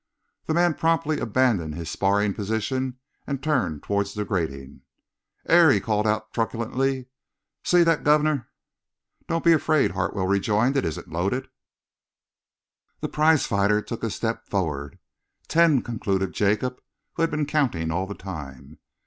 [0.47, 4.81] The man promptly abandoned his sparring position and turned towards the grating.
[5.45, 7.05] "'Ere," he called out truculently,
[7.63, 8.49] "see that, guv'nor?"
[9.27, 10.75] "Don't be afraid," Hartwell rejoined.
[10.75, 11.49] "It isn't loaded."
[13.01, 14.97] The prize fighter took a step forward."...
[15.47, 16.81] ten," concluded Jacob,
[17.13, 18.79] who had been counting all the time.